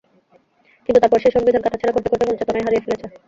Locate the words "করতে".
1.95-2.09, 2.09-2.25